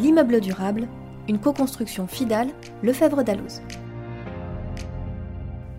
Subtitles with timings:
[0.00, 0.88] L'immeuble durable,
[1.28, 2.48] une co-construction FIDAL,
[2.82, 3.60] Lefebvre d'Alloz.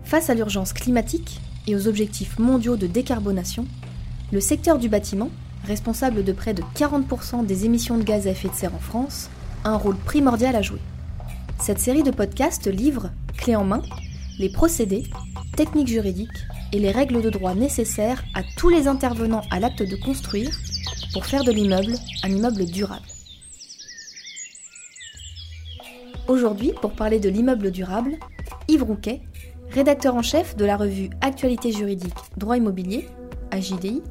[0.04, 3.66] Face à l'urgence climatique et aux objectifs mondiaux de décarbonation,
[4.30, 5.30] le secteur du bâtiment,
[5.64, 9.28] responsable de près de 40% des émissions de gaz à effet de serre en France,
[9.64, 10.80] a un rôle primordial à jouer.
[11.60, 13.82] Cette série de podcasts livre, clé en main,
[14.38, 15.02] les procédés,
[15.56, 19.96] techniques juridiques et les règles de droit nécessaires à tous les intervenants à l'acte de
[19.96, 20.56] construire
[21.12, 23.11] pour faire de l'immeuble un immeuble durable.
[26.28, 28.12] Aujourd'hui, pour parler de l'immeuble durable,
[28.68, 29.22] Yves Rouquet,
[29.70, 33.08] rédacteur en chef de la revue Actualité juridique Droit immobilier,
[33.50, 34.02] AJDI,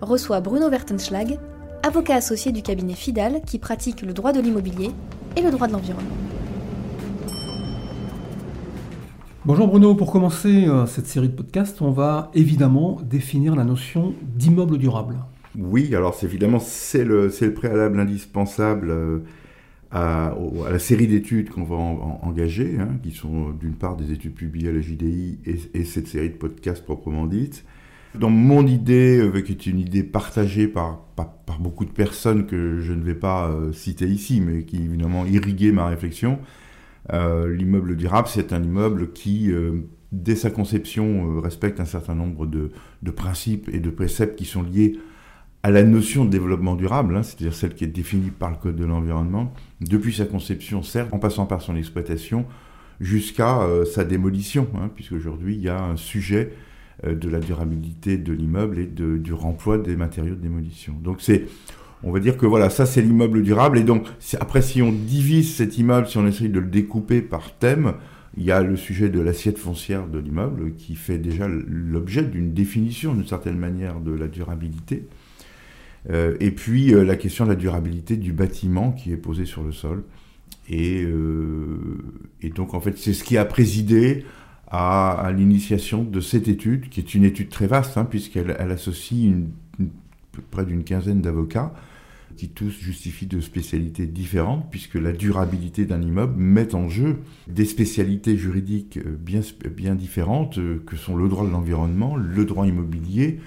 [0.00, 1.38] reçoit Bruno Wertenschlag,
[1.84, 4.90] avocat associé du cabinet FIDAL qui pratique le droit de l'immobilier
[5.36, 6.10] et le droit de l'environnement.
[9.44, 14.14] Bonjour Bruno, pour commencer euh, cette série de podcasts, on va évidemment définir la notion
[14.22, 15.16] d'immeuble durable.
[15.56, 18.90] Oui, alors c'est évidemment c'est le, le, préalable indispensable
[19.94, 19.98] euh,
[20.66, 24.70] à, la série d'études qu'on va engager, hein, qui sont d'une part des études publiées
[24.70, 27.64] à la JDI et, et, cette série de podcasts proprement dite.
[28.14, 32.80] Dans mon idée, euh, qui est une idée partagée par, par, beaucoup de personnes que
[32.80, 36.38] je ne vais pas citer ici, mais qui évidemment irriguait ma réflexion,
[37.12, 39.80] euh, l'immeuble durable, c'est un immeuble qui, euh,
[40.12, 42.70] dès sa conception, euh, respecte un certain nombre de,
[43.10, 44.98] principes et de préceptes qui sont liés
[45.62, 48.76] à la notion de développement durable, hein, c'est-à-dire celle qui est définie par le Code
[48.76, 52.46] de l'environnement, depuis sa conception, certes, en passant par son exploitation,
[53.00, 56.52] jusqu'à sa démolition, hein, puisqu'aujourd'hui, il y a un sujet
[57.04, 60.94] de la durabilité de l'immeuble et du remploi des matériaux de démolition.
[61.02, 61.46] Donc c'est
[62.04, 63.78] on va dire que voilà, ça c'est l'immeuble durable.
[63.78, 64.06] Et donc,
[64.40, 67.94] après, si on divise cet immeuble, si on essaye de le découper par thème,
[68.36, 72.52] il y a le sujet de l'assiette foncière de l'immeuble qui fait déjà l'objet d'une
[72.52, 75.06] définition, d'une certaine manière, de la durabilité.
[76.10, 79.62] Euh, et puis euh, la question de la durabilité du bâtiment qui est posé sur
[79.62, 80.04] le sol.
[80.68, 81.78] Et, euh,
[82.54, 84.24] donc, en fait, c'est ce qui a présidé
[84.68, 89.34] à, l'initiation de cette étude, qui est une étude très vaste, hein, puisqu'elle associe
[90.50, 91.74] près d'une quinzaine d'avocats
[92.38, 97.66] qui tous justifient de spécialités différentes, puisque la durabilité d'un immeuble met en jeu des
[97.66, 99.42] spécialités juridiques bien,
[99.76, 103.38] bien différentes, que sont le droit de l'environnement, le droit immobilier,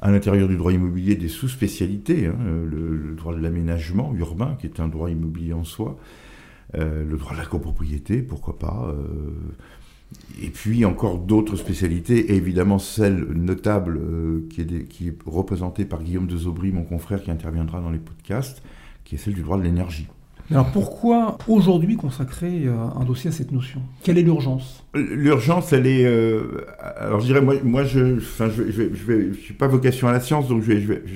[0.00, 4.66] à l'intérieur du droit immobilier des sous-spécialités, hein, euh, le, droit de l'aménagement urbain, qui
[4.66, 5.98] est un droit immobilier en soi,
[6.74, 8.94] le droit de la copropriété, pourquoi pas,
[10.42, 15.84] et puis encore d'autres spécialités, et évidemment celle notable euh, qui, est qui, est représentée
[15.84, 18.62] par Guillaume de Zobry, mon confrère qui interviendra dans les podcasts,
[19.04, 20.06] qui est celle du droit de l'énergie.
[20.50, 23.82] Alors pourquoi aujourd'hui consacrer euh, un dossier à cette notion?
[24.02, 24.84] Quelle est l'urgence?
[24.94, 26.06] L'urgence, elle est...
[26.06, 26.64] Euh,
[26.98, 30.20] alors je dirais, moi, moi je ne je, je, je, suis pas vocation à la
[30.20, 30.64] science, donc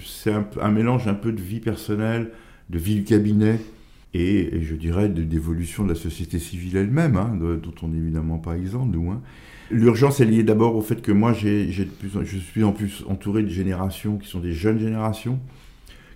[0.04, 2.30] c'est un, un, mélange un peu de vie personnelle,
[2.68, 3.58] de vie du cabinet,
[4.14, 8.56] et, je dirais d'évolution de la société civile elle-même, hein, dont on n'est évidemment pas
[8.56, 9.10] exempt, nous.
[9.10, 9.22] Hein.
[9.70, 13.48] L'urgence est liée d'abord au fait que moi, j'ai, je suis en plus entouré de
[13.48, 15.40] générations qui sont des jeunes générations,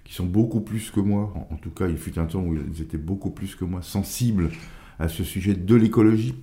[0.06, 2.80] qui sont beaucoup plus que moi, en, tout cas il fut un temps où ils
[2.80, 4.50] étaient beaucoup plus que moi sensibles
[5.00, 6.36] à ce sujet de l'écologie.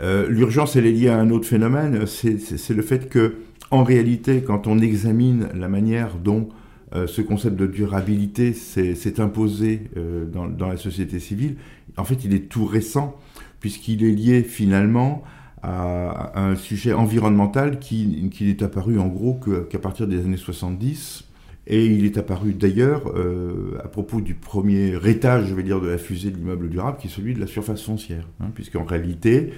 [0.00, 3.36] Euh, l'urgence, elle est liée à un autre phénomène, c'est le fait que,
[3.70, 6.48] en réalité, quand on examine la manière dont
[6.94, 11.56] euh, ce concept de durabilité s'est imposé euh, dans, la société civile.
[11.98, 13.16] En fait, il est tout récent,
[13.60, 15.22] puisqu'il est lié finalement
[15.62, 19.38] à, un sujet environnemental qui, qui n'est apparu en gros
[19.68, 21.29] qu'à partir des années 70.
[21.72, 25.86] Et il est apparu d'ailleurs euh, à propos du premier étage, je vais dire, de
[25.86, 28.26] la fusée de l'immeuble durable, qui est celui de la surface foncière.
[28.40, 29.52] Hein, Puisqu'en réalité,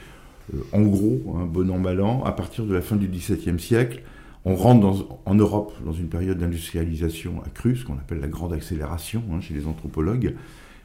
[0.73, 4.03] en gros, un bon an mal an, à partir de la fin du XVIIe siècle,
[4.45, 9.23] on rentre en Europe dans une période d'industrialisation accrue, ce qu'on appelle la grande accélération
[9.33, 10.35] hein, chez les anthropologues,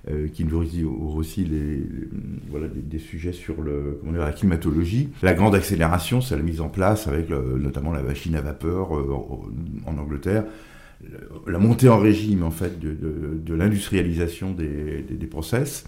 [0.10, 5.10] euh, qui nous aussi des, sujets sur la climatologie.
[5.24, 9.14] La grande accélération, c'est la mise en place avec notamment la machine à vapeur euh,
[9.86, 10.46] en Angleterre,
[11.48, 15.86] la montée en régime en fait de, l'industrialisation des, process.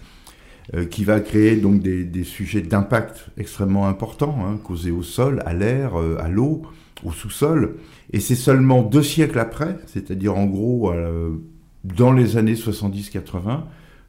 [0.75, 5.55] Euh, qui va créer donc des, sujets d'impact extrêmement importants, hein, causés au sol, à
[5.55, 6.61] l'air, à l'eau,
[7.03, 7.77] au sous-sol.
[8.11, 11.37] Et c'est seulement deux siècles après, c'est-à-dire en gros euh,
[11.83, 13.63] dans les années 70-80,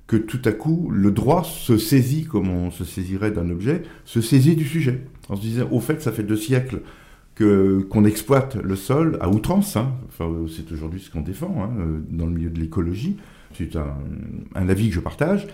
[0.06, 4.20] que tout à coup le droit se saisit, comme on se saisirait d'un objet, se
[4.20, 5.05] saisit du sujet.
[5.29, 6.81] En se disant, au fait, ça fait deux siècles
[7.41, 9.75] que, qu'on exploite le sol à outrance.
[9.77, 9.93] Hein.
[10.09, 13.17] Enfin, c'est aujourd'hui ce qu'on défend hein, euh, dans le milieu de l'écologie.
[13.57, 13.97] C'est un,
[14.55, 15.47] un avis que je partage.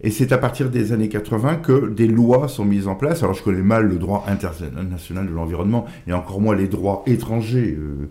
[0.00, 3.22] Et c'est à partir des années 80 que des lois sont mises en place.
[3.22, 7.76] Alors je connais mal le droit international de l'environnement et encore moins les droits étrangers
[7.78, 8.08] euh,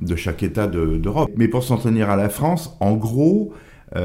[0.00, 1.30] de chaque État d'Europe.
[1.34, 3.54] Mais pour s'en tenir à la France, en gros,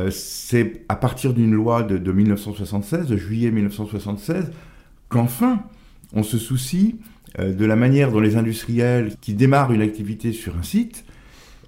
[0.10, 4.52] c'est à partir d'une loi de, de 1976, de juillet 1976,
[5.10, 5.60] qu'enfin
[6.14, 6.98] on se soucie
[7.40, 11.06] de la manière dont les industriels qui démarrent une activité sur un site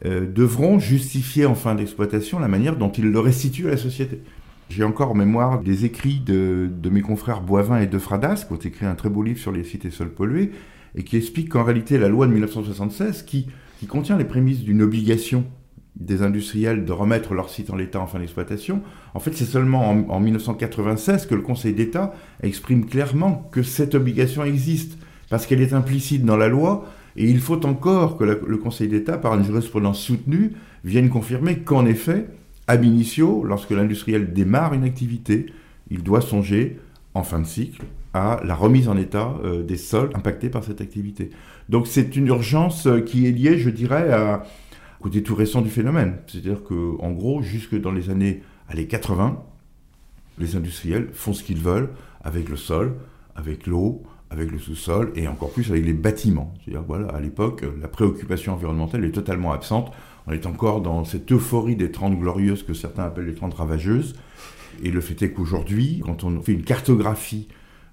[0.03, 4.21] devront justifier en fin d'exploitation la manière dont ils le restituent à la société.
[4.69, 8.57] J'ai encore en mémoire des écrits de, mes confrères Boivin et De Fradas, qui ont
[8.57, 10.51] écrit un très beau livre sur les sites et sols pollués,
[10.95, 13.47] et qui expliquent qu'en réalité, la loi de 1976, qui,
[13.79, 15.45] qui contient les prémices d'une obligation
[15.95, 18.81] des industriels de remettre leur site en l'état en fin d'exploitation,
[19.13, 24.43] en fait, c'est seulement en, 1996 que le Conseil d'État exprime clairement que cette obligation
[24.43, 24.97] existe,
[25.33, 26.85] parce qu'elle est implicite dans la loi,
[27.15, 30.51] et il faut encore que le Conseil d'État, par une jurisprudence soutenue,
[30.83, 32.27] vienne confirmer qu'en effet,
[32.67, 35.47] Ab initio, lorsque l'industriel démarre une activité,
[35.89, 36.77] il doit songer,
[37.15, 37.81] en fin de cycle,
[38.13, 41.31] à la remise en état euh, des sols impactés par cette activité.
[41.67, 44.43] Donc c'est une urgence euh, qui est liée, je dirais, à,
[45.01, 46.17] côté tout récent du phénomène.
[46.27, 49.41] C'est-à-dire qu'en gros, jusque dans les années allez, 80,
[50.37, 51.89] les industriels font ce qu'ils veulent
[52.23, 52.93] avec le sol,
[53.35, 54.03] avec l'eau,
[54.33, 56.53] avec le sous-sol et encore plus avec les bâtiments.
[56.59, 59.91] C'est-à-dire, voilà, à l'époque, la préoccupation environnementale est totalement absente.
[60.27, 64.15] On est encore dans cette euphorie des 30 glorieuses que certains appellent les 30 ravageuses.
[64.83, 67.47] Et le fait est qu'aujourd'hui, quand on fait une cartographie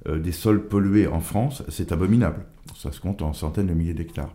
[0.09, 2.47] euh, des sols pollués en France, c'est abominable.
[2.75, 4.35] Ça se compte en centaines de milliers d'hectares.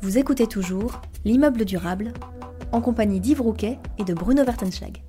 [0.00, 2.14] Vous écoutez toujours L'immeuble durable,
[2.72, 5.02] en compagnie d'Yves Rouquet et de Bruno Wertenschlag.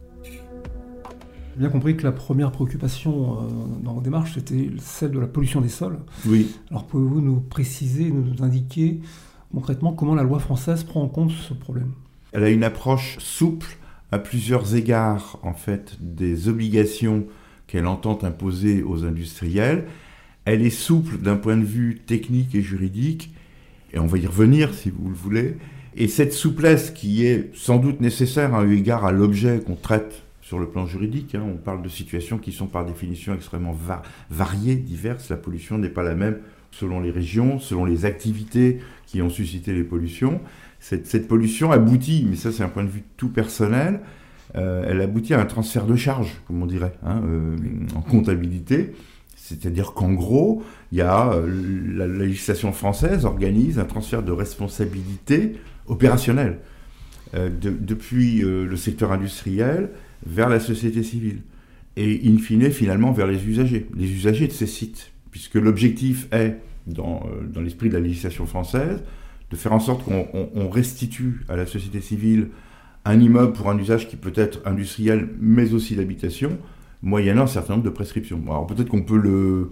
[1.53, 3.47] J'ai bien compris que la première préoccupation euh,
[3.83, 5.99] dans vos démarches, c'était celle de la pollution des sols.
[6.25, 6.55] Oui.
[6.69, 9.01] Alors pouvez-vous nous préciser, nous indiquer
[9.53, 11.91] concrètement comment la loi française prend en compte ce problème?
[12.31, 13.77] Elle a une approche souple
[14.11, 17.25] à plusieurs égards en fait des obligations
[17.67, 19.87] qu'elle entend imposer aux industriels.
[20.45, 23.33] Elle est souple d'un point de vue technique et juridique,
[23.93, 25.57] et on va y revenir si vous le voulez.
[25.95, 30.23] Et cette souplesse qui est sans doute nécessaire à eu égard à l'objet qu'on traite
[30.51, 33.73] sur le plan juridique, hein, on parle de situations qui sont par définition extrêmement
[34.29, 36.39] variées, diverses, la pollution n'est pas la même
[36.71, 40.41] selon les régions, selon les activités qui ont suscité les pollutions.
[40.81, 44.01] Cette, pollution aboutit, mais ça c'est un point de vue tout personnel,
[44.55, 47.55] euh, elle aboutit à un transfert de charge, comme on dirait, hein, euh,
[47.95, 48.91] en comptabilité.
[49.37, 51.47] C'est-à-dire qu'en gros, y a euh,
[51.95, 55.53] la législation française organise un transfert de responsabilité
[55.87, 56.59] opérationnelle
[57.33, 59.91] depuis le secteur industriel
[60.25, 61.41] vers la société civile
[61.97, 66.57] et in fine finalement vers les usagers, les usagers de ces sites puisque l'objectif est,
[66.87, 69.01] dans, euh, dans l'esprit de la législation française,
[69.49, 72.49] de faire en sorte qu'on restitue à la société civile
[73.03, 76.57] un immeuble pour un usage qui peut être industriel, mais aussi d'habitation,
[77.01, 78.41] moyennant un certain nombre de prescriptions.
[78.47, 79.71] Alors peut-être qu'on peut le,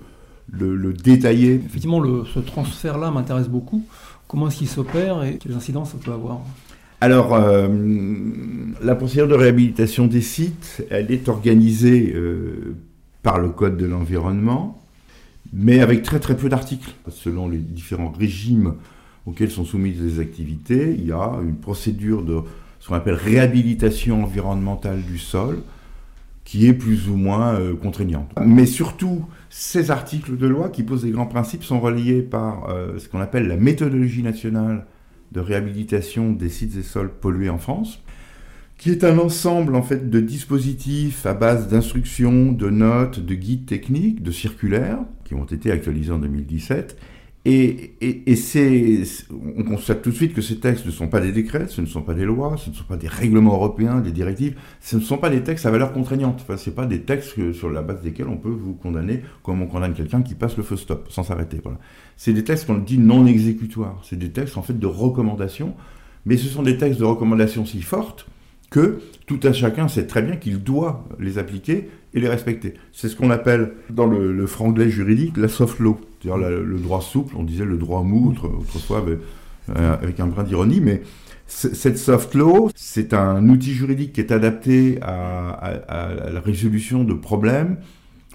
[0.51, 1.55] le, détailler.
[1.55, 3.85] Effectivement, ce transfert-là m'intéresse beaucoup.
[4.27, 6.41] Comment est-ce qu'il s'opère et quelles incidences ça peut avoir?
[7.01, 7.67] Alors, euh,
[8.83, 12.75] la procédure de réhabilitation des sites, elle est organisée euh,
[13.23, 14.75] par le Code de l'environnement
[15.51, 16.91] mais avec très très peu d'articles.
[17.07, 18.75] Selon les différents régimes
[19.25, 22.41] auxquels sont soumises les activités, il y a une procédure de
[22.79, 25.63] ce qu'on appelle réhabilitation environnementale du sol
[26.43, 28.29] qui est plus ou moins euh, contraignante.
[28.45, 32.67] Mais surtout, ces articles de loi qui posent des grands principes sont reliés par
[32.99, 34.85] ce qu'on appelle la méthodologie nationale
[35.31, 38.01] de réhabilitation des sites et sols pollués en France,
[38.77, 43.65] qui est un ensemble en fait de dispositifs à base d'instructions, de notes, de guides
[43.65, 46.97] techniques, de circulaires qui ont été actualisés en 2017.
[47.45, 47.95] Et,
[49.57, 51.85] on constate tout de suite que ces textes ne sont pas des décrets, ce ne
[51.85, 55.01] sont pas des lois, ce ne sont pas des règlements européens, des directives, ce ne
[55.01, 56.41] sont pas des textes à valeur contraignante.
[56.41, 59.67] Enfin, ce pas des textes sur la base desquels on peut vous condamner comme on
[59.67, 61.59] condamne quelqu'un qui passe le feu stop sans s'arrêter.
[61.63, 61.79] Voilà.
[62.17, 64.01] C'est des textes qu'on dit non exécutoires.
[64.03, 65.75] C'est des textes en fait de recommandations,
[66.25, 68.27] mais ce sont des textes de recommandations si fortes
[68.69, 72.75] que tout un chacun sait très bien qu'il doit les appliquer et les respecter.
[72.91, 77.35] C'est ce qu'on appelle dans le, franglais juridique la soft law, c'est-à-dire le droit souple,
[77.37, 81.01] on disait le droit mou autrefois euh, avec, un brin d'ironie, mais
[81.47, 87.77] cette soft law, c'est un outil juridique qui est adapté à, la résolution de problèmes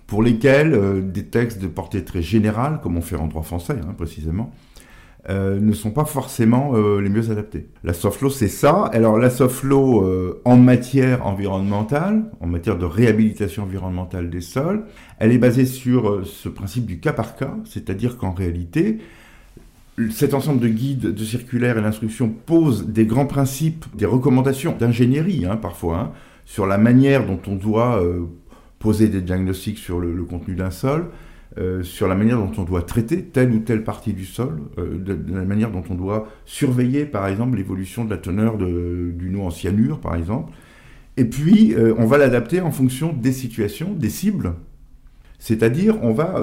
[0.06, 3.76] pour lesquels euh, des textes de portée très générale, comme on fait en droit français
[3.80, 4.52] hein, précisément,
[5.30, 7.68] euh, ne sont pas forcément euh, les mieux adaptés.
[7.82, 8.84] La soft law, c'est ça.
[8.92, 14.84] Alors la soft law euh, en matière environnementale, en matière de réhabilitation environnementale des sols,
[15.18, 18.98] elle est basée sur ce principe du cas par cas, c'est-à-dire qu'en réalité,
[20.10, 25.46] cet ensemble de guides, de circulaires et d'instructions pose des grands principes, des recommandations d'ingénierie
[25.46, 26.12] hein, parfois, hein,
[26.44, 28.02] sur la manière dont on doit
[28.78, 31.06] poser des diagnostics sur le, le contenu d'un sol,
[31.82, 35.44] sur la manière dont on doit traiter telle ou telle partie du sol, de, la
[35.44, 40.00] manière dont on doit surveiller, par exemple, l'évolution de la teneur d'une eau en cyanure,
[40.00, 40.52] par exemple.
[41.16, 44.54] Et puis, on va l'adapter en fonction des situations, des cibles.
[45.38, 46.40] C'est-à-dire, on va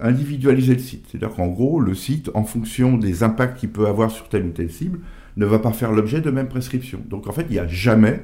[0.00, 1.06] individualiser le site.
[1.08, 4.50] C'est-à-dire qu'en gros, le site, en fonction des impacts qu'il peut avoir sur telle ou
[4.50, 4.98] telle cible,
[5.36, 7.00] ne va pas faire l'objet de même prescription.
[7.08, 8.22] Donc en fait, il n'y a jamais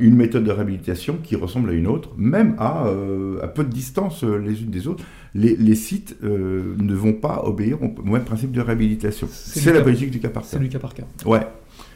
[0.00, 4.24] une méthode de réhabilitation qui ressemble à une autre, même à, euh, peu de distance
[4.24, 5.04] euh, les unes des autres.
[5.34, 9.26] Les, sites euh, ne vont pas obéir au même principe de réhabilitation.
[9.30, 10.48] C'est la politique du cas par cas.
[10.50, 11.04] C'est du cas par cas.
[11.24, 11.46] Ouais.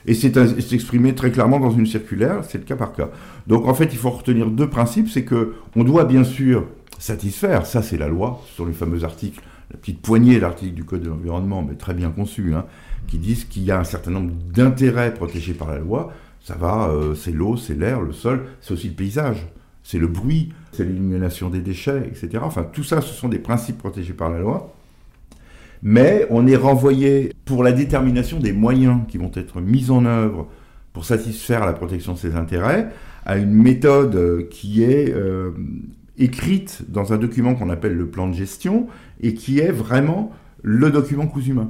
[0.07, 0.37] Et c'est
[0.73, 3.11] exprimé très clairement dans une circulaire, c'est le cas par cas.
[3.47, 6.67] Donc en fait, il faut retenir deux principes, c'est que on doit bien sûr
[6.99, 11.03] satisfaire, ça c'est la loi, sur les fameux articles, la petite poignée d'articles du Code
[11.03, 12.65] de l'environnement, mais très bien conçu, hein,
[13.09, 16.13] qui disent qu'il y a un certain nombre d'intérêts protégés par la loi.
[16.47, 19.49] Ça va, euh, c'est l'eau, c'est l'air, le sol, c'est aussi le paysage,
[19.83, 22.39] c'est le bruit, c'est l'élimination des déchets, etc.
[22.41, 24.73] Enfin, tout ça, ce sont des principes protégés par la loi.
[25.83, 30.47] Mais on est renvoyé pour la détermination des moyens qui vont être mis en œuvre
[30.93, 32.91] pour satisfaire la protection de ces intérêts
[33.25, 35.51] à une méthode euh, qui est euh,
[36.17, 38.87] écrite dans un document qu'on appelle le plan de gestion
[39.21, 40.31] et qui est vraiment
[40.63, 41.67] le document cousu humain.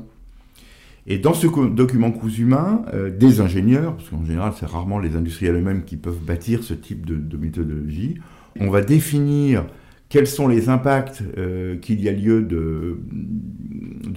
[1.09, 5.55] Et dans ce document humain, euh, des ingénieurs, parce qu'en général c'est rarement les industriels
[5.55, 8.17] eux-mêmes qui peuvent bâtir ce type de, méthodologie,
[8.59, 9.67] on va définir
[10.09, 12.99] quels sont les impacts euh, qu'il y a lieu de,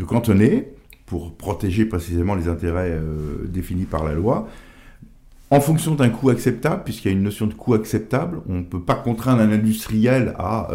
[0.07, 0.69] cantonner
[1.05, 4.47] pour protéger précisément les intérêts euh, définis par la loi,
[5.51, 8.63] en fonction d'un coût acceptable, puisqu'il y a une notion de coût acceptable, on ne
[8.63, 10.69] peut pas contraindre un industriel à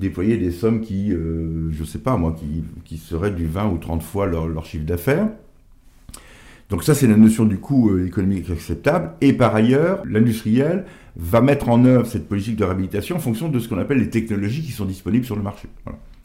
[0.00, 3.68] déployer des sommes qui, euh, je ne sais pas moi, qui, qui, seraient du 20
[3.68, 5.28] ou 30 fois leur, chiffre d'affaires.
[6.70, 9.12] Donc ça, c'est la notion du coût euh, économique acceptable.
[9.20, 10.84] Et par ailleurs, l'industriel
[11.16, 14.10] va mettre en œuvre cette politique de réhabilitation en fonction de ce qu'on appelle les
[14.10, 15.68] technologies qui sont disponibles sur le marché.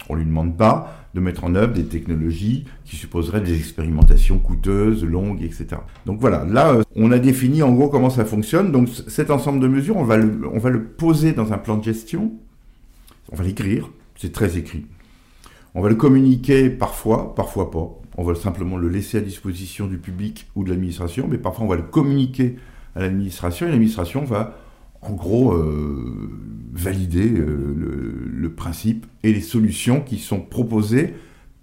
[0.08, 4.38] On ne lui demande pas de mettre en œuvre des technologies qui supposeraient des expérimentations
[4.38, 5.68] coûteuses, longues, etc.
[6.06, 8.72] Donc voilà, là, euh, on a défini en gros comment ça fonctionne.
[8.72, 11.78] Donc cet ensemble de mesures, on va le, on va le poser dans un plan
[11.78, 12.34] de gestion
[13.36, 14.86] on va l'écrire, c'est très écrit.
[15.74, 18.00] On va le communiquer parfois, parfois pas.
[18.18, 21.68] On va simplement le laisser à disposition du public ou de l'administration, mais parfois on
[21.68, 22.56] va le communiquer
[22.96, 24.58] à l'administration et l'administration va
[25.02, 26.32] en gros euh,
[26.72, 27.76] valider euh,
[28.34, 31.14] le, principe et les solutions qui sont proposées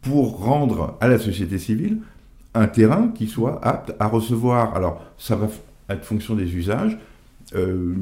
[0.02, 2.00] pour rendre à la société civile
[2.52, 4.76] un terrain qui soit apte à recevoir.
[4.76, 5.49] Alors ça va
[5.88, 6.99] être fonction des usages,
[7.55, 7.95] euh,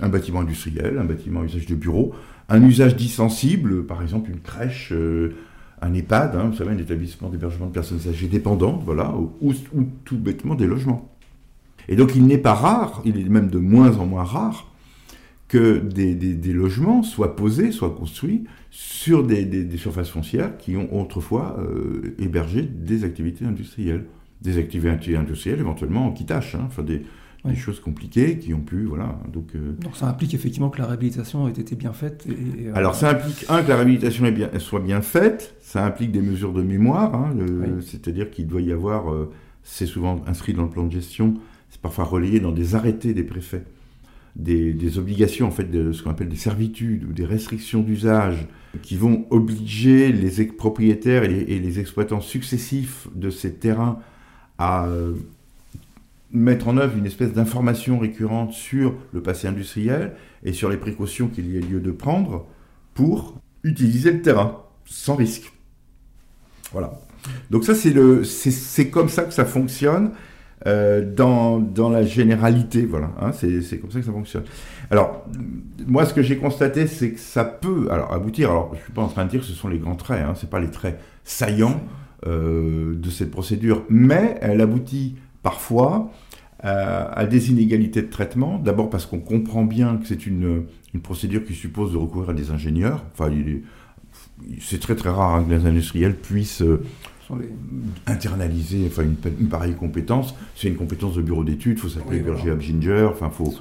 [0.00, 2.14] un bâtiment industriel, un bâtiment usage de bureau,
[2.48, 5.34] un usage dit sensible, par exemple une crèche, euh,
[5.82, 9.52] un EHPAD, hein, vous savez, un établissement d'hébergement de personnes âgées dépendantes, voilà, ou,
[10.04, 11.14] tout bêtement des logements.
[11.88, 14.70] Et donc il n'est pas rare, il est même de moins en moins rare,
[15.46, 22.14] que des, logements soient posés, soient construits sur des, surfaces foncières qui ont autrefois euh,
[22.18, 24.04] hébergé des activités industrielles.
[24.42, 27.02] Des activités industrielles éventuellement en quittage, hein, enfin des,
[27.44, 29.18] des choses compliquées qui ont pu, voilà.
[29.32, 32.26] Donc, euh, donc ça implique effectivement que la réhabilitation ait été bien faite.
[32.28, 35.54] Et, euh, Alors ça implique un que la réhabilitation est bien, soit bien faite.
[35.60, 37.34] Ça implique des mesures de mémoire, hein,
[37.80, 39.30] c'est-à-dire qu'il doit y avoir, euh,
[39.62, 41.34] c'est souvent inscrit dans le plan de gestion,
[41.70, 43.64] c'est parfois relayé dans des arrêtés des préfets,
[44.34, 48.46] des, obligations en fait de ce qu'on appelle des servitudes ou des restrictions d'usage
[48.82, 53.98] qui vont obliger les propriétaires et les, et les exploitants successifs de ces terrains
[54.58, 54.88] à
[56.30, 61.28] mettre en œuvre une espèce d'information récurrente sur le passé industriel et sur les précautions
[61.28, 62.46] qu'il y a lieu de prendre
[62.94, 65.52] pour utiliser le terrain sans risque.
[66.72, 66.92] Voilà.
[67.50, 70.12] Donc ça, c'est, le, c'est, comme ça que ça fonctionne
[70.66, 72.84] euh, dans, dans, la généralité.
[72.84, 74.44] Voilà, hein, c'est, comme ça que ça fonctionne.
[74.90, 75.26] Alors,
[75.86, 78.50] moi, ce que j'ai constaté, c'est que ça peut alors, aboutir.
[78.50, 80.22] Alors, je ne suis pas en train de dire que ce sont les grands traits,
[80.22, 81.80] hein, ce pas les traits saillants
[82.26, 86.10] euh, de cette procédure, mais elle aboutit parfois
[86.64, 88.58] euh, à des inégalités de traitement.
[88.58, 90.64] D'abord parce qu'on comprend bien que c'est une,
[90.94, 93.04] une, procédure qui suppose de recourir à des ingénieurs.
[93.12, 93.30] Enfin,
[94.60, 96.82] c'est très très rare hein, que les industriels puissent euh,
[98.06, 100.34] internaliser enfin, une, pareille compétence.
[100.56, 103.08] C'est une compétence de bureau d'études, il faut s'appeler Berger Ginger.
[103.10, 103.54] Enfin, faut...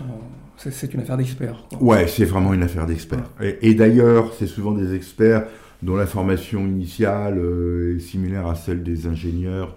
[0.57, 1.67] C'est une affaire d'experts.
[1.79, 3.29] Ouais, c'est vraiment une affaire d'experts.
[3.61, 5.45] Et, d'ailleurs, c'est souvent des experts
[5.83, 9.75] dont la formation initiale euh, est similaire à celle des ingénieurs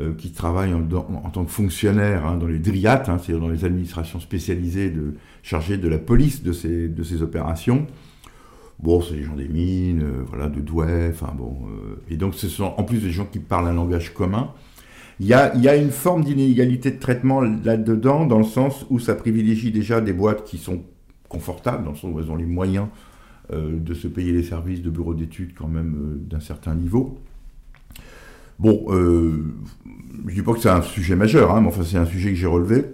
[0.00, 3.66] euh, qui travaillent en, tant que fonctionnaires hein, dans les DRIAT, hein, c'est-à-dire dans les
[3.66, 4.90] administrations spécialisées
[5.42, 7.86] chargées de la police de ces, de ces opérations.
[8.78, 11.58] Bon, c'est les gens des mines, euh, voilà, de Douai, enfin bon.
[11.66, 14.52] Euh, et donc, ce sont en plus des gens qui parlent un langage commun.
[15.20, 18.86] Il y a, il y a une forme d'inégalité de traitement là-dedans, dans le sens
[18.88, 20.84] où ça privilégie déjà des boîtes qui sont
[21.28, 22.86] confortables, dans le sens où elles ont les moyens
[23.52, 27.20] de se payer les services de bureaux d'études quand même d'un certain niveau.
[28.62, 32.06] Bon, je ne dis pas que c'est un sujet majeur, hein, mais enfin c'est un
[32.06, 32.84] sujet que j'ai relevé.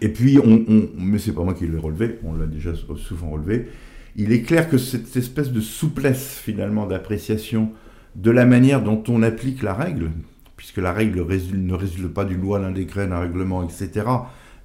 [0.00, 3.30] Et puis, on, on mais c'est pas moi qui l'ai relevé, on l'a déjà souvent
[3.30, 3.66] relevé,
[4.14, 7.72] il est clair que cette espèce de souplesse finalement d'appréciation
[8.14, 10.10] de la manière dont on applique la règle,
[10.56, 14.06] puisque la règle ne résulte pas d'une loi, d'un décret, d'un règlement, etc.,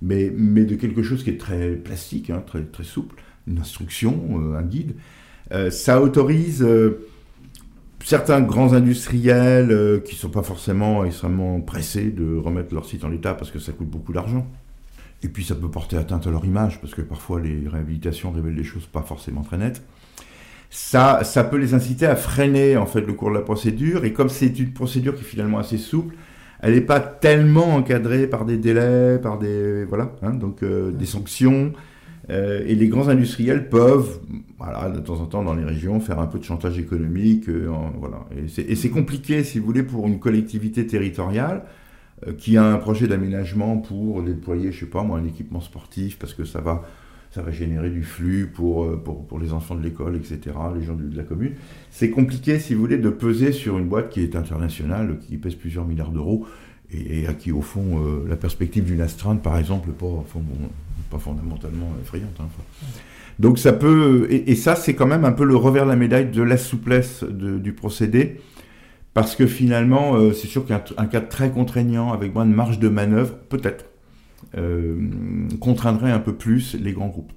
[0.01, 3.15] mais, de quelque chose qui est très plastique, hein, très, souple,
[3.47, 4.95] une instruction, euh, un guide,
[5.53, 7.07] euh, ça autorise euh,
[8.03, 13.09] certains grands industriels qui ne sont pas forcément extrêmement pressés de remettre leur site en
[13.09, 14.45] l'état parce que ça coûte beaucoup d'argent,
[15.23, 18.55] et puis ça peut porter atteinte à leur image, parce que parfois les réhabilitations révèlent
[18.55, 19.81] des choses pas forcément très nettes.
[20.69, 24.05] Ça, ça peut les inciter à freiner en fait le cours de la procédure.
[24.05, 26.15] Et comme c'est une procédure qui est finalement assez souple,
[26.61, 31.05] elle n'est pas tellement encadrée par des délais, par des voilà, hein, donc euh, des
[31.05, 31.73] sanctions.
[32.29, 34.19] Euh, et les grands industriels peuvent,
[34.93, 37.49] de temps en temps dans les régions, faire un peu de chantage économique.
[37.49, 38.25] Euh, voilà.
[38.57, 41.63] Et c'est compliqué, si vous voulez, pour une collectivité territoriale
[42.27, 46.17] euh, qui a un projet d'aménagement pour déployer, je sais pas moi, un équipement sportif,
[46.17, 46.83] parce que ça va,
[47.49, 50.39] générer du flux pour, euh, pour les enfants de l'école, etc.,
[50.75, 51.53] les gens de, la commune.
[51.89, 55.55] C'est compliqué, si vous voulez, de peser sur une boîte qui est internationale, qui pèse
[55.55, 56.45] plusieurs milliards d'euros,
[56.93, 60.23] et, à qui, au fond, euh, la perspective d'une astreinte, par exemple, pas,
[61.09, 62.35] pas fondamentalement effrayante.
[62.39, 62.47] Hein,
[63.39, 66.29] Donc ça peut, et, ça c'est quand même un peu le revers de la médaille
[66.29, 68.39] de la souplesse du procédé,
[69.13, 72.89] parce que finalement, euh, c'est sûr qu'un cadre très contraignant, avec moins de marge de
[72.89, 73.85] manœuvre, peut-être,
[74.57, 74.95] euh,
[75.59, 77.31] contraindrait un peu plus les grands groupes,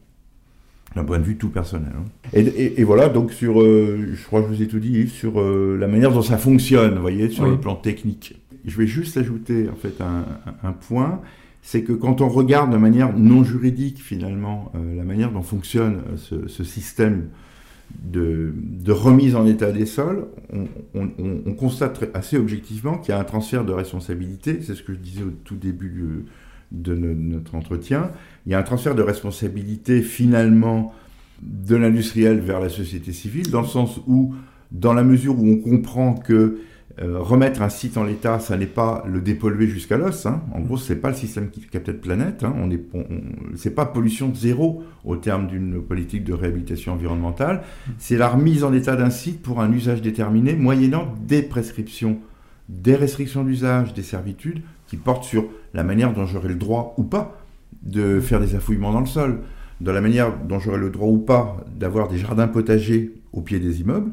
[0.94, 1.92] d'un point de vue tout personnel.
[1.94, 2.04] Hein.
[2.32, 5.86] Et, voilà, donc sur, euh, je crois que je vous ai tout dit, sur la
[5.86, 8.36] manière dont ça fonctionne, vous voyez, sur le plan technique.
[8.66, 11.20] Je vais juste ajouter en fait un, point,
[11.62, 16.49] c'est que quand on regarde de manière non juridique finalement la manière dont fonctionne ce,
[16.49, 17.28] ce système
[17.94, 20.26] de, remise en état des sols,
[20.94, 24.99] on, constate assez objectivement qu'il y a un transfert de responsabilité, c'est ce que je
[24.99, 26.25] disais au tout début
[26.73, 28.11] de, notre entretien,
[28.46, 30.95] il y a un transfert de responsabilité finalement
[31.43, 34.34] de l'industriel vers la société civile, dans le sens où,
[34.73, 36.58] dans la mesure où on comprend que
[37.02, 40.25] euh, remettre un site en l'état, ça n'est pas le dépolluer jusqu'à l'os.
[40.25, 40.41] Hein.
[40.52, 42.43] En gros, c'est pas le système qui capte de planète.
[42.43, 42.54] Hein.
[42.59, 42.71] On
[43.71, 47.63] pas pollution zéro au terme d'une politique de réhabilitation environnementale.
[47.99, 52.19] C'est la remise en état d'un site pour un usage déterminé, moyennant des prescriptions,
[52.71, 57.02] des restrictions d'usage, des servitudes qui portent sur la manière dont j'aurai le droit ou
[57.02, 57.39] pas
[57.82, 59.41] de faire des affouillements dans le sol,
[59.82, 63.59] de la manière dont j'aurai le droit ou pas d'avoir des jardins potagers au pied
[63.59, 64.13] des immeubles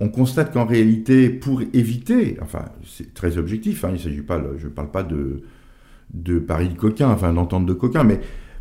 [0.00, 4.66] on constate qu'en réalité, pour éviter, enfin, c'est très objectif, hein, il s'agit pas, je
[4.66, 5.42] ne parle pas de,
[6.14, 8.20] de paris de coquin, enfin d'entente de coquin, mais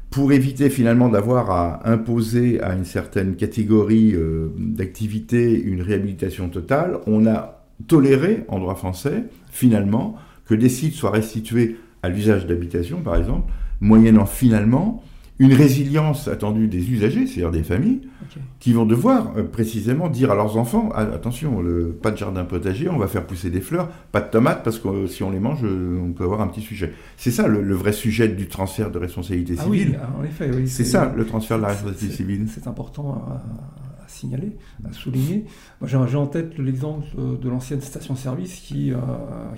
[0.10, 6.99] pour éviter finalement d'avoir à imposer à une certaine catégorie euh, d'activité une réhabilitation totale,
[7.08, 13.02] on a toléré en droit français, finalement, que des sites soient restitués à l'usage d'habitation,
[13.02, 15.04] par exemple, moyennant finalement
[15.39, 18.02] une résilience attendue des usagers, c'est-à-dire des familles,
[18.60, 22.43] qui vont devoir euh, précisément dire à leurs enfants ah, attention, le, pas de jardin
[22.43, 25.32] potager, on va faire pousser des fleurs, pas de tomates, parce que euh, si on
[25.32, 26.93] les mange, euh, on peut avoir un petit sujet.
[27.15, 29.97] C'est ça le, vrai sujet du transfert de responsabilité civile.
[30.02, 30.67] Ah oui, en effet, oui.
[30.67, 32.47] C'est ça le transfert de la responsabilité civile.
[32.54, 33.41] C'est important à,
[34.10, 35.45] signaler, à souligner.
[35.86, 38.98] J'ai en tête l'exemple de l'ancienne station-service qui, euh,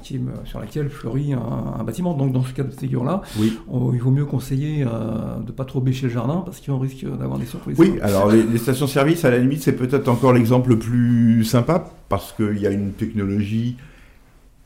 [0.01, 2.13] qui, sur laquelle fleurit un, bâtiment.
[2.13, 3.57] Donc, dans ce cas de figure-là, oui.
[3.93, 7.05] il vaut mieux conseiller euh, de ne pas trop bêcher le jardin parce qu'on risque
[7.05, 7.77] d'avoir des surprises.
[7.79, 12.33] Oui, alors les, stations-service, à la limite, c'est peut-être encore l'exemple le plus sympa parce
[12.33, 13.77] qu'il y a une technologie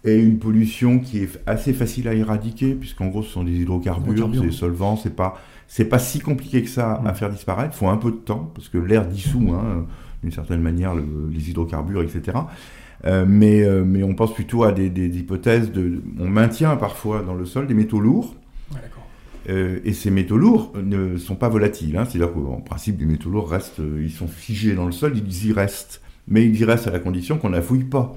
[0.05, 4.29] et une pollution qui est assez facile à éradiquer, puisqu'en gros, ce sont des hydrocarbures,
[4.29, 7.15] des solvants, c'est pas c'est pas si compliqué que ça à mm.
[7.15, 7.73] faire disparaître.
[7.75, 9.85] Il faut un peu de temps parce que l'air dissout, hein,
[10.21, 12.37] d'une certaine manière, les hydrocarbures, etc.
[13.05, 14.87] Euh, mais, euh, mais on pense plutôt à des,
[15.17, 16.01] hypothèses de.
[16.19, 18.35] On maintient parfois dans le sol des métaux lourds.
[19.47, 21.97] Euh, et ces métaux lourds ne sont pas volatiles.
[21.97, 22.05] Hein.
[22.05, 25.53] C'est-à-dire qu'en principe, les métaux lourds restent, ils sont figés dans le sol, ils y
[25.53, 26.01] restent.
[26.27, 28.15] Mais ils y restent à la condition qu'on n'affouille pas.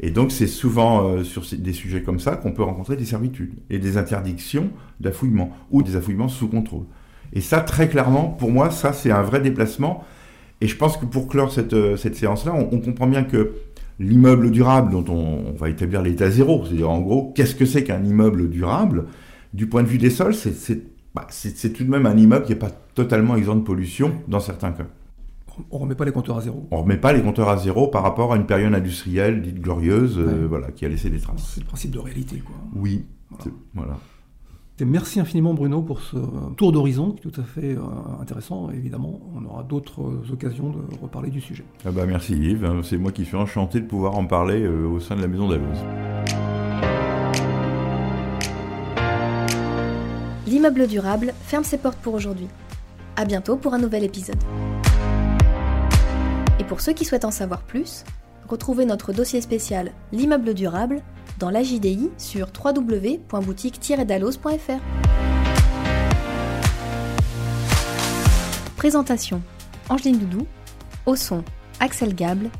[0.00, 3.54] Et donc c'est souvent euh, sur des sujets comme ça qu'on peut rencontrer des servitudes
[3.70, 6.84] et des interdictions d'affouillement ou des affouillements sous contrôle.
[7.32, 10.04] Et ça, très clairement, pour moi, c'est un vrai déplacement.
[10.60, 13.52] Et je pense que pour clore cette, euh, séance-là, on, comprend bien que
[13.98, 18.02] l'immeuble durable dont on, va établir l'état zéro, c'est-à-dire en gros, qu'est-ce que c'est qu'un
[18.04, 19.06] immeuble durable?
[19.52, 20.82] Du point de vue des sols, c'est
[21.14, 21.26] bah,
[21.74, 24.86] tout de même un immeuble qui n'est pas totalement exempt de pollution dans certains cas
[25.70, 26.66] on remet pas les compteurs à zéro.
[26.70, 30.18] On remet pas les compteurs à zéro par rapport à une période industrielle dite glorieuse,
[30.18, 31.52] euh, voilà, qui a laissé des traces.
[31.54, 32.56] C'est le principe de réalité, quoi.
[32.74, 33.04] Oui,
[33.74, 33.96] voilà.
[34.84, 36.18] Merci infiniment Bruno pour ce
[36.56, 37.78] tour d'horizon qui est tout à fait
[38.20, 38.70] intéressant.
[38.70, 41.64] évidemment, on aura d'autres occasions de reparler du sujet.
[41.86, 42.80] Ah bah merci Yves, hein.
[42.82, 45.78] c'est moi qui suis enchanté de pouvoir en parler au sein de la Maison d'Alloz.
[50.46, 52.46] L'immeuble durable ferme ses portes pour aujourd'hui.
[53.16, 54.36] A bientôt pour un nouvel épisode.
[56.68, 58.02] Pour ceux qui souhaitent en savoir plus,
[58.48, 61.00] retrouvez notre dossier spécial L'immeuble durable
[61.38, 64.80] dans la JDI sur www.boutique-dallos.fr.
[68.76, 69.40] Présentation
[69.88, 70.44] Angeline Doudou,
[71.06, 71.44] au son
[71.78, 72.50] Axel Gable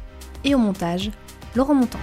[0.44, 1.10] et au montage
[1.56, 1.98] Laurent Montant.